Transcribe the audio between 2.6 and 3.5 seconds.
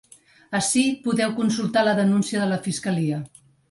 fiscalia.